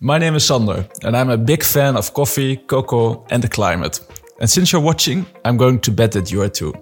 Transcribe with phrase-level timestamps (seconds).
[0.00, 3.98] My name is Sander, and I'm a big fan of coffee, cocoa, and the climate.
[4.38, 6.72] And since you're watching, I'm going to bet that you are too.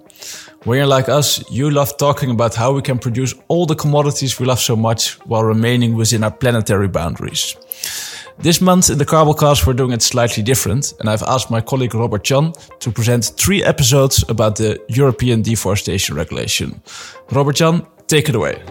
[0.65, 4.39] When you're like us, you love talking about how we can produce all the commodities
[4.39, 7.55] we love so much while remaining within our planetary boundaries.
[8.37, 11.95] This month in the Carbocast, we're doing it slightly different, and I've asked my colleague
[11.95, 16.79] Robert Jan to present three episodes about the European Deforestation Regulation.
[17.31, 18.61] Robert Jan, take it away.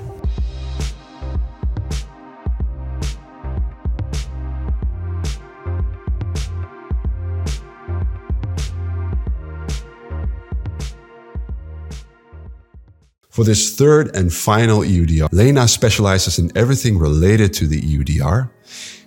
[13.36, 18.48] For this third and final EUDR, Lena specializes in everything related to the EUDR,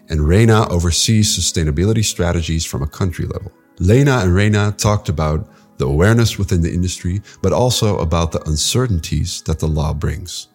[0.07, 3.51] and Reena oversees sustainability strategies from a country level.
[3.79, 9.41] Lena and Reena talked about the awareness within the industry, but also about the uncertainties
[9.47, 10.49] that the law brings.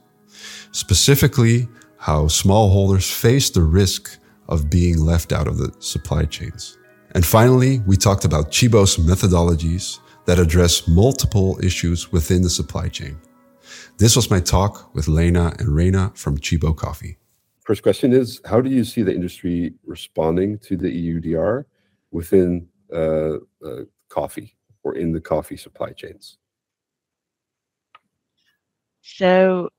[0.70, 1.66] Specifically,
[1.98, 4.18] how smallholders face the risk
[4.48, 6.78] of being left out of the supply chains.
[7.10, 13.18] And finally, we talked about Tchibo's methodologies that address multiple issues within the supply chain.
[13.98, 17.18] This was my talk with Lena and Reena from Tchibo Coffee.
[17.60, 21.64] First question is How do you see the industry responding to the EUDR
[22.10, 26.38] within uh, uh, coffee or in the coffee supply chains?
[29.00, 29.70] So,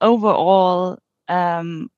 [0.00, 1.90] overall, um,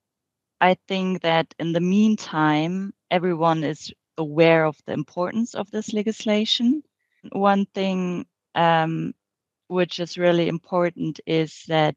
[0.61, 6.83] I think that in the meantime, everyone is aware of the importance of this legislation.
[7.33, 9.15] One thing um,
[9.69, 11.97] which is really important is that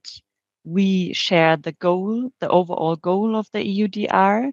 [0.63, 4.51] we share the goal, the overall goal of the EUDR.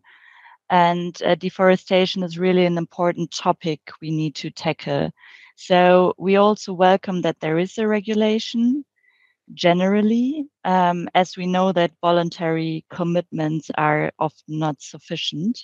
[0.70, 5.11] And uh, deforestation is really an important topic we need to tackle.
[5.57, 8.85] So we also welcome that there is a regulation
[9.53, 15.61] generally, um, as we know that voluntary commitments are often not sufficient.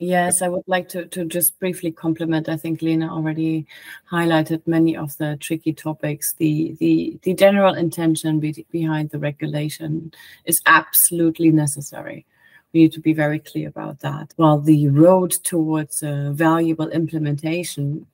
[0.00, 2.48] Yes, I would like to, to just briefly compliment.
[2.48, 3.66] I think Lena already
[4.10, 6.32] highlighted many of the tricky topics.
[6.34, 10.12] The the the general intention be, behind the regulation
[10.44, 12.26] is absolutely necessary.
[12.72, 14.34] We need to be very clear about that.
[14.36, 18.06] While the road towards a valuable implementation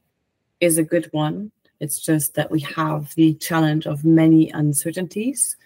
[0.60, 5.56] is a good one, it's just that we have the challenge of many uncertainties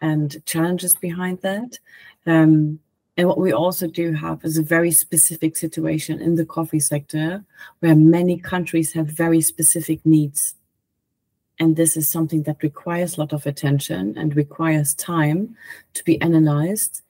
[0.00, 1.78] and challenges behind that.
[2.26, 2.80] Um,
[3.16, 7.42] and what we also do have is a very specific situation in the coffee sector
[7.80, 10.54] where many countries have very specific needs.
[11.58, 15.56] And this is something that requires a lot of attention and requires time
[15.94, 17.00] to be analyzed.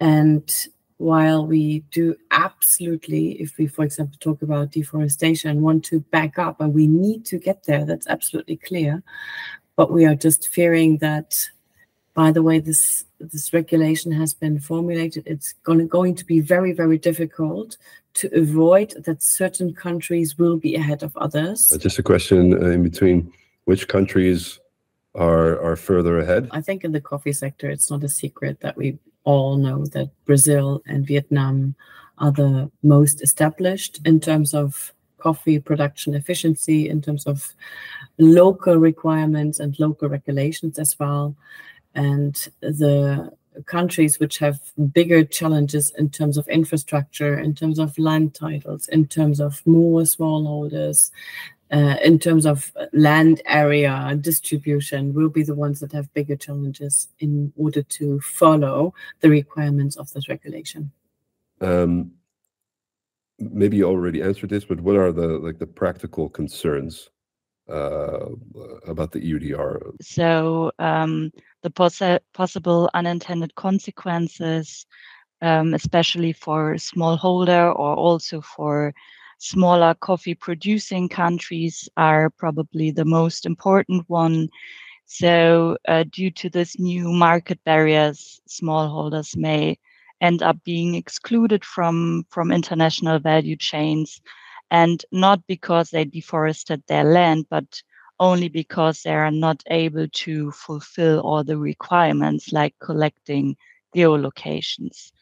[0.00, 0.52] And
[0.98, 6.60] while we do absolutely, if we, for example, talk about deforestation, want to back up
[6.60, 9.02] and we need to get there, that's absolutely clear.
[9.76, 11.48] But we are just fearing that
[12.14, 16.40] by the way this this regulation has been formulated, it's going to, going to be
[16.40, 17.76] very, very difficult
[18.14, 21.72] to avoid that certain countries will be ahead of others.
[21.72, 23.32] Uh, just a question uh, in between
[23.64, 24.60] which countries
[25.14, 26.48] are are further ahead?
[26.52, 30.10] I think in the coffee sector, it's not a secret that we all know that
[30.24, 31.74] Brazil and Vietnam
[32.18, 37.54] are the most established in terms of coffee production efficiency, in terms of
[38.18, 41.36] local requirements and local regulations as well
[41.94, 43.32] and the
[43.66, 44.60] countries which have
[44.92, 50.02] bigger challenges in terms of infrastructure, in terms of land titles, in terms of more
[50.02, 51.10] smallholders,
[51.70, 57.08] uh, in terms of land area distribution, will be the ones that have bigger challenges
[57.18, 60.90] in order to follow the requirements of this regulation.
[61.60, 62.12] Um,
[63.38, 67.10] maybe you already answered this, but what are the like the practical concerns
[67.68, 68.30] uh,
[68.86, 69.92] about the EUDR?
[70.00, 71.30] So um,
[71.62, 74.86] the poss- possible unintended consequences,
[75.42, 78.94] um, especially for smallholder or also for
[79.38, 84.48] smaller coffee producing countries, are probably the most important one.
[85.06, 89.78] So, uh, due to this new market barriers, smallholders may
[90.20, 94.20] end up being excluded from from international value chains
[94.70, 97.82] and not because they deforested their land, but
[98.20, 103.56] only because they are not able to fulfill all the requirements like collecting
[103.94, 105.12] geolocations.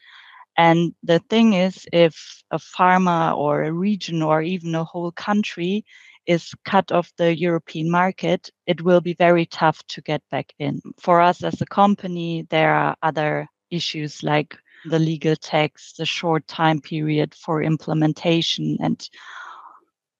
[0.57, 5.85] And the thing is, if a farmer or a region or even a whole country
[6.25, 10.81] is cut off the European market, it will be very tough to get back in.
[10.99, 16.47] For us as a company, there are other issues like the legal text, the short
[16.47, 19.09] time period for implementation, and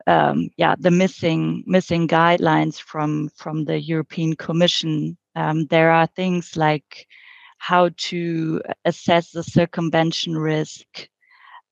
[0.07, 5.18] um, yeah, the missing missing guidelines from from the European Commission.
[5.36, 7.07] Um, there are things like
[7.59, 10.86] how to assess the circumvention risk,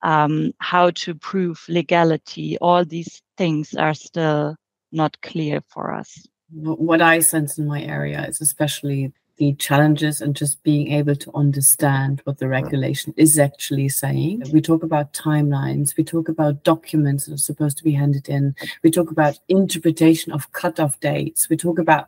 [0.03, 2.57] um, how to prove legality.
[2.59, 4.55] All these things are still
[4.91, 6.27] not clear for us.
[6.51, 11.31] What I sense in my area is especially the challenges and just being able to
[11.35, 14.43] understand what the regulation is actually saying.
[14.53, 18.55] We talk about timelines, we talk about documents that are supposed to be handed in,
[18.83, 22.07] we talk about interpretation of cutoff dates, we talk about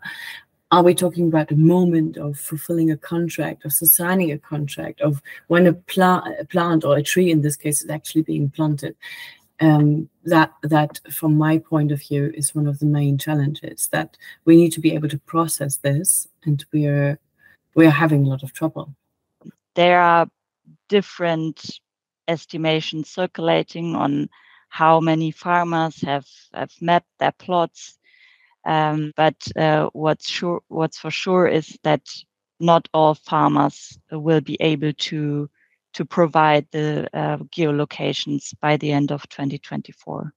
[0.70, 5.22] are we talking about the moment of fulfilling a contract, of signing a contract, of
[5.48, 8.94] when a, pla- a plant or a tree in this case is actually being planted?
[9.60, 14.16] Um, that that from my point of view is one of the main challenges that
[14.46, 17.18] we need to be able to process this and we are
[17.74, 18.94] we are having a lot of trouble.
[19.74, 20.28] There are
[20.90, 21.80] different
[22.28, 24.30] estimations circulating on
[24.70, 27.98] how many farmers have have mapped their plots
[28.68, 32.02] um, but uh, what's sure what's for sure is that
[32.60, 35.50] not all farmers will be able to
[35.98, 40.32] to provide the uh, geolocations by the end of 2024.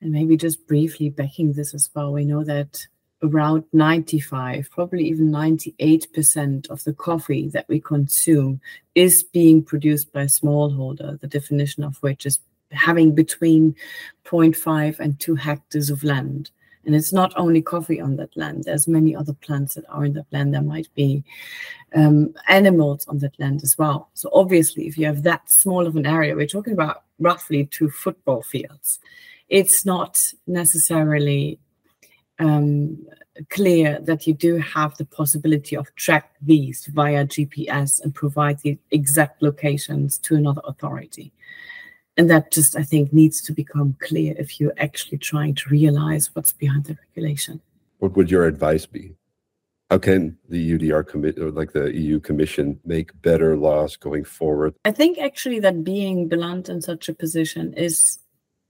[0.00, 2.84] And maybe just briefly backing this as well, we know that
[3.22, 8.60] around 95, probably even 98% of the coffee that we consume
[8.96, 12.40] is being produced by smallholder, the definition of which is
[12.72, 13.76] having between
[14.24, 16.50] 0.5 and 2 hectares of land.
[16.84, 18.64] And it's not only coffee on that land.
[18.64, 20.54] There's many other plants that are in that land.
[20.54, 21.22] There might be
[21.94, 24.10] um, animals on that land as well.
[24.14, 27.90] So obviously, if you have that small of an area, we're talking about roughly two
[27.90, 29.00] football fields.
[29.48, 31.58] It's not necessarily
[32.38, 33.06] um,
[33.50, 38.78] clear that you do have the possibility of track these via GPS and provide the
[38.90, 41.32] exact locations to another authority
[42.18, 46.34] and that just i think needs to become clear if you're actually trying to realize
[46.34, 47.60] what's behind the regulation
[47.98, 49.14] what would your advice be
[49.90, 54.74] how can the UDR commit or like the EU Commission make better laws going forward?
[54.84, 58.18] I think actually that being blunt in such a position is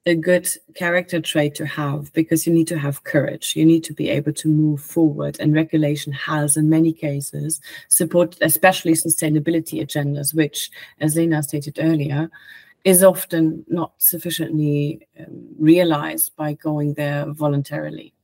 [0.06, 3.56] a good character trait to have because you need to have courage.
[3.56, 5.36] You need to be able to move forward.
[5.40, 12.30] And regulation has, in many cases, supported especially sustainability agendas, which, as Lena stated earlier,
[12.84, 18.14] is often not sufficiently um, realized by going there voluntarily.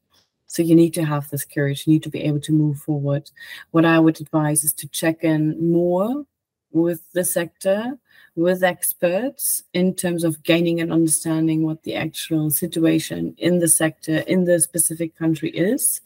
[0.46, 1.86] So you need to have this courage.
[1.86, 3.30] You need to be able to move forward.
[3.72, 6.24] What I would advise is to check in more
[6.70, 7.98] with the sector,
[8.36, 14.18] with experts in terms of gaining an understanding what the actual situation in the sector
[14.18, 16.00] in the specific country is,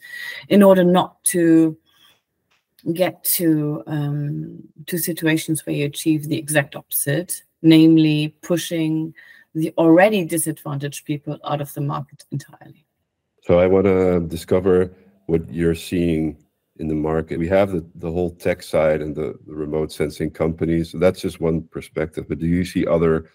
[0.47, 1.77] in order not to
[2.93, 9.13] get to um, to situations where you achieve the exact opposite namely pushing
[9.55, 12.85] the already disadvantaged people out of the market entirely.
[13.43, 14.93] So I want to discover
[15.25, 16.37] what you're seeing
[16.77, 17.39] in the market.
[17.39, 20.91] We have the, the whole tech side and the, the remote sensing companies.
[20.91, 22.25] So that's just one perspective.
[22.29, 23.29] But do you see other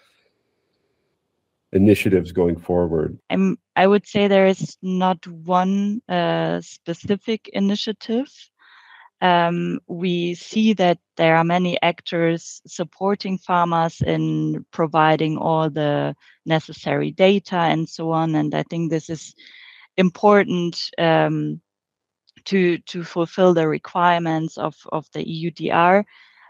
[1.71, 3.19] initiatives going forward?
[3.29, 8.27] I'm, I would say there is not one uh, specific initiative
[9.21, 16.15] um, we see that there are many actors supporting farmers in providing all the
[16.45, 18.35] necessary data and so on.
[18.35, 19.33] And I think this is
[19.97, 21.61] important um,
[22.45, 26.03] to to fulfill the requirements of of the EUDR.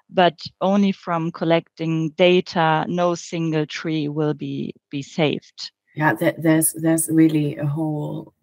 [0.09, 5.71] But only from collecting data, no single tree will be be saved.
[5.95, 8.33] Yeah, there's there's really a whole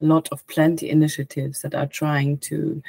[0.00, 2.82] lot of plenty initiatives that are trying to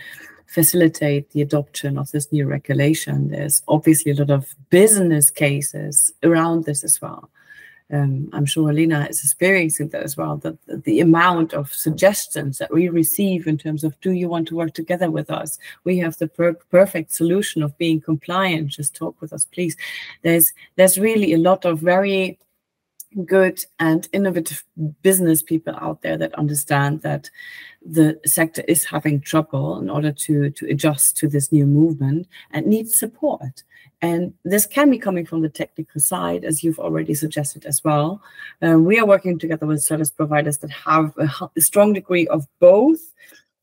[0.48, 3.30] facilitate the adoption of this new regulation.
[3.30, 7.30] There's obviously a lot of business cases around this as well.
[7.92, 10.38] Um, I'm sure Alina is experiencing that as well.
[10.38, 14.48] That the, the amount of suggestions that we receive in terms of, do you want
[14.48, 15.60] to work together with us?
[15.84, 18.70] We have the per- perfect solution of being compliant.
[18.70, 19.78] Just talk with us, please.
[20.24, 22.40] There's there's really a lot of very
[23.24, 24.64] good and innovative
[25.02, 27.30] business people out there that understand that
[27.86, 32.66] the sector is having trouble in order to to adjust to this new movement and
[32.66, 33.64] needs support.
[34.02, 38.22] And this can be coming from the technical side as you've already suggested as well.
[38.62, 42.46] Um, we are working together with service providers that have a, a strong degree of
[42.60, 43.00] both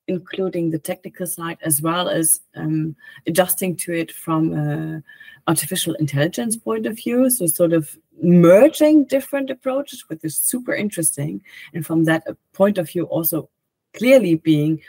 [0.08, 5.02] including the technical side as well as um, adjusting to it from a
[5.48, 7.28] artificial intelligence point of view.
[7.30, 11.40] So sort of merging different approaches which is super interesting
[11.72, 13.48] and from that point of view also
[13.94, 14.80] clearly being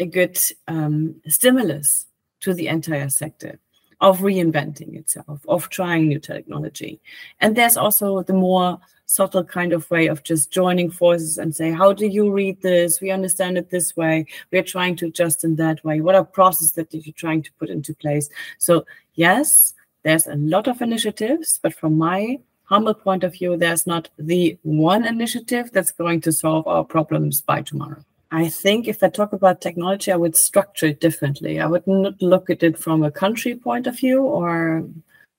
[0.00, 0.38] a good
[0.68, 2.06] um, stimulus
[2.40, 3.58] to the entire sector
[4.00, 7.00] of reinventing itself, of trying new technology.
[7.40, 11.70] And there's also the more subtle kind of way of just joining forces and say,
[11.70, 13.00] how do you read this?
[13.00, 14.26] We understand it this way.
[14.50, 16.00] We're trying to adjust in that way.
[16.00, 18.28] What are processes that you're trying to put into place?
[18.58, 22.38] So yes, there's a lot of initiatives, but from my
[22.72, 27.42] humble point of view, there's not the one initiative that's going to solve our problems
[27.42, 28.02] by tomorrow.
[28.30, 31.60] I think if I talk about technology, I would structure it differently.
[31.60, 34.88] I would not look at it from a country point of view or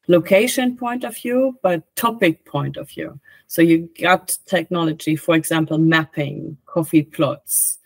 [0.07, 3.19] location point of view, but topic point of view.
[3.47, 7.79] So you got technology, for example, mapping coffee plots,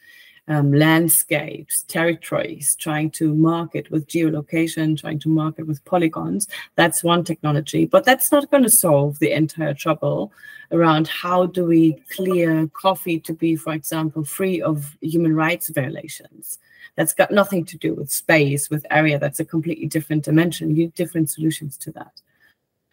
[0.48, 6.48] um, landscapes, territories, trying to market with geolocation, trying to market with polygons.
[6.76, 10.32] That's one technology, but that's not going to solve the entire trouble
[10.72, 16.60] around how do we clear coffee to be, for example, free of human rights violations.
[16.96, 19.20] That's got nothing to do with space, with area.
[19.20, 20.70] That's a completely different dimension.
[20.70, 22.22] You need different solutions to that.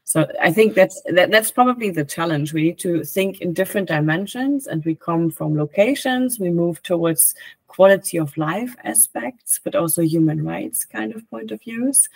[0.04, 2.52] So I think that's that, that's probably the challenge.
[2.52, 6.38] We need to think in different dimensions, and we come from locations.
[6.38, 7.34] We move towards
[7.68, 12.08] quality of life aspects, but also human rights kind of point of views,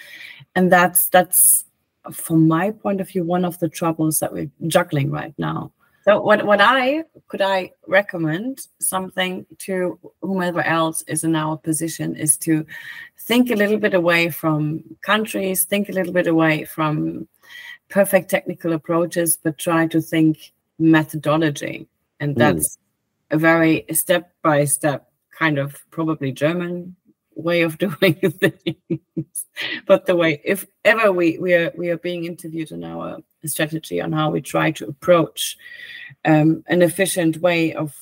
[0.54, 1.64] and that's that's
[2.12, 5.72] from my point of view one of the troubles that we're juggling right now.
[6.04, 12.16] So what what I could I recommend something to whomever else is in our position
[12.16, 12.66] is to
[13.18, 17.28] think a little bit away from countries, think a little bit away from
[17.88, 21.86] perfect technical approaches, but try to think methodology.
[22.20, 22.38] And hmm.
[22.38, 23.36] that's mm.
[23.36, 26.96] a very step by step kind of probably German
[27.34, 29.46] way of doing things.
[29.86, 34.00] but the way if ever we, we are we are being interviewed on our strategy
[34.00, 35.56] on how we try to approach
[36.24, 37.94] um, an efficient way of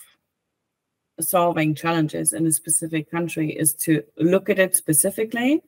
[1.21, 5.63] solving challenges in a specific country is to look at it specifically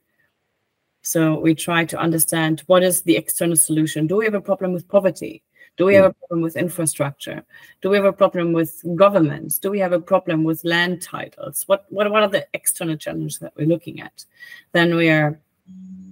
[1.03, 4.07] so we try to understand what is the external solution.
[4.07, 5.43] Do we have a problem with poverty?
[5.79, 6.19] Do we have a mm.
[6.19, 7.45] problem with infrastructure?
[7.83, 9.59] Do we have a problem with governments?
[9.59, 11.63] Do we have a problem with land titles?
[11.67, 14.25] What what, what are the external challenges that we're looking at?
[14.73, 15.39] Then we are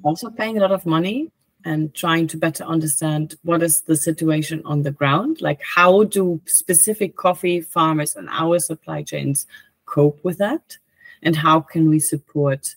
[0.04, 1.32] also paying a lot of money
[1.64, 5.40] and trying to better understand what is the situation on the ground.
[5.40, 9.48] Like how do specific coffee farmers and our supply chains
[9.84, 10.78] cope with that?
[11.22, 12.76] And how can we support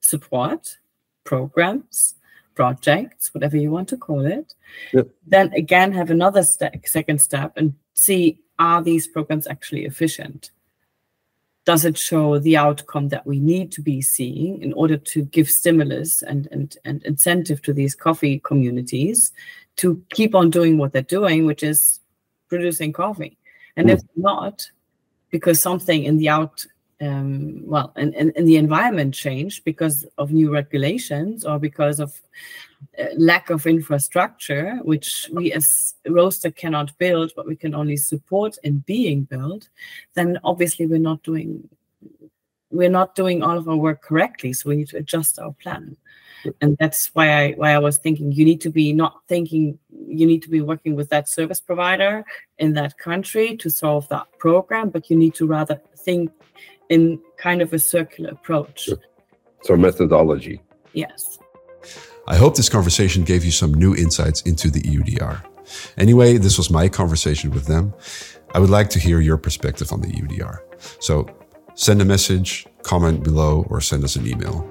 [0.00, 0.78] support
[1.30, 2.16] programs,
[2.56, 4.52] projects, whatever you want to call it.
[4.92, 5.06] Yep.
[5.28, 10.50] Then again, have another step, second step and see are these programs actually efficient?
[11.66, 15.48] Does it show the outcome that we need to be seeing in order to give
[15.48, 19.30] stimulus and, and, and incentive to these coffee communities
[19.76, 22.00] to keep on doing what they're doing, which is
[22.48, 23.38] producing coffee?
[23.76, 23.92] And mm.
[23.92, 24.68] if not,
[25.30, 26.66] because something in the out
[27.00, 32.20] um, well, and, and, and, the environment changed because of new regulations or because of
[32.98, 38.58] uh, lack of infrastructure, which we as Roaster cannot build, but we can only support
[38.64, 39.68] in being built,
[40.14, 41.68] then obviously we're not doing
[42.70, 44.52] we're not doing all of our work correctly.
[44.52, 45.96] So we need to adjust our plan.
[46.60, 50.26] And that's why I why I was thinking you need to be not thinking you
[50.26, 52.24] need to be working with that service provider
[52.58, 56.30] in that country to solve that program, but you need to rather think
[56.90, 58.90] in kind of a circular approach.
[59.62, 60.60] So, methodology.
[60.92, 61.38] Yes.
[62.26, 65.42] I hope this conversation gave you some new insights into the EUDR.
[65.96, 67.94] Anyway, this was my conversation with them.
[68.54, 70.58] I would like to hear your perspective on the EUDR.
[70.98, 71.26] So
[71.74, 74.68] send a message, comment below, or send us an email.